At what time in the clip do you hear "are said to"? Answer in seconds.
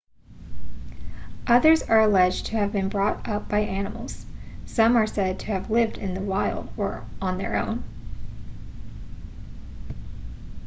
4.95-5.45